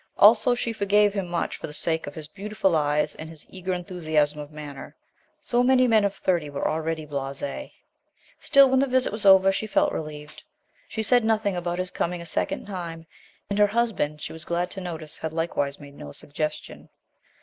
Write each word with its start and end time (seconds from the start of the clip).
Also 0.17 0.55
she 0.55 0.73
forgave 0.73 1.13
him 1.13 1.27
much 1.27 1.57
for 1.57 1.67
the 1.67 1.73
sake 1.73 2.07
of 2.07 2.15
his 2.15 2.27
beautiful 2.27 2.75
eyes 2.75 3.13
and 3.13 3.29
his 3.29 3.45
eager 3.51 3.71
enthusiasm 3.71 4.39
of 4.39 4.49
manner. 4.51 4.95
So 5.39 5.61
many 5.61 5.87
men 5.87 6.03
of 6.03 6.15
thirty 6.15 6.49
were 6.49 6.67
already 6.67 7.05
blase. 7.05 7.69
Still, 8.39 8.67
when 8.67 8.79
the 8.79 8.87
visit 8.87 9.11
was 9.11 9.27
over, 9.27 9.51
she 9.51 9.67
felt 9.67 9.93
relieved. 9.93 10.41
She 10.87 11.03
said 11.03 11.23
nothing 11.23 11.55
about 11.55 11.77
his 11.77 11.91
coming 11.91 12.19
a 12.19 12.25
second 12.25 12.65
time, 12.65 13.05
and 13.47 13.59
her 13.59 13.67
husband, 13.67 14.23
she 14.23 14.33
was 14.33 14.43
glad 14.43 14.71
to 14.71 14.81
notice, 14.81 15.19
had 15.19 15.33
likewise 15.33 15.79
made 15.79 15.93
no 15.93 16.11
suggestion. 16.11 16.89